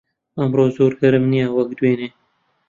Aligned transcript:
ئەمڕۆ 0.37 0.65
زۆر 0.77 0.91
گەرم 1.01 1.23
نییە 1.31 1.47
وەک 1.55 1.69
دوێنێ. 1.77 2.09